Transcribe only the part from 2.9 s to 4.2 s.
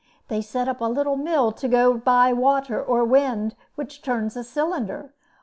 wind, which